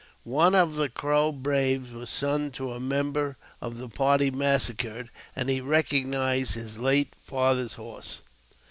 [0.23, 5.47] One of the Crow braves was son to a member of the party massacred, and
[5.47, 8.23] he recognized his late father's horse.